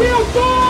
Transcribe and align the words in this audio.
Silva! 0.00 0.69